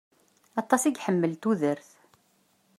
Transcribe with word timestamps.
Aṭas 0.61 0.81
i 0.85 0.91
iḥemmel 0.95 1.33
tudert. 1.41 1.89